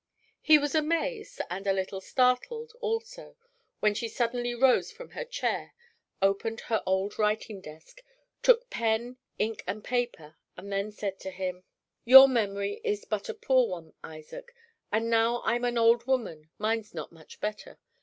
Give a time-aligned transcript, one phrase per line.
[0.41, 3.37] He was amazed, and a little startled, also,
[3.81, 5.75] when she suddenly rose from her chair,
[6.23, 8.01] opened her old writing desk,
[8.41, 11.65] took pen, ink and paper, and then said to him:
[12.03, 14.55] "Your memory is but a poor one, Isaac,
[14.91, 17.77] and, now I'm an old woman, mine's not much better.